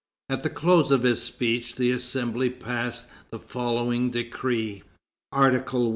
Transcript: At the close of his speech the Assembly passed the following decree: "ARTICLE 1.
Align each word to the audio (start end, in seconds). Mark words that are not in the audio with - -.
At 0.29 0.41
the 0.41 0.49
close 0.49 0.89
of 0.89 1.03
his 1.03 1.21
speech 1.21 1.75
the 1.75 1.91
Assembly 1.91 2.49
passed 2.49 3.05
the 3.29 3.37
following 3.37 4.09
decree: 4.09 4.81
"ARTICLE 5.31 5.83
1. 5.89 5.89